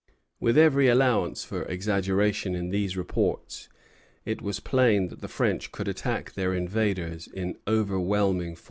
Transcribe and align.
With 0.39 0.57
every 0.57 0.87
allowance 0.87 1.43
for 1.43 1.61
exaggeration 1.65 2.55
in 2.55 2.69
these 2.69 2.97
reports, 2.97 3.69
it 4.25 4.41
was 4.41 4.59
plain 4.59 5.09
that 5.09 5.21
the 5.21 5.27
French 5.27 5.71
could 5.71 5.87
attack 5.87 6.33
their 6.33 6.55
invaders 6.55 7.27
in 7.27 7.59
overwhelming 7.67 8.55
force. 8.55 8.59